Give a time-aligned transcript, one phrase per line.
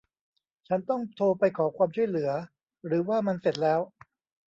[0.67, 2.29] ฉันต้องโทรไปขอความช่วยเหลือ
[2.85, 3.79] หรือ ว่ามันเสร็จแล้ว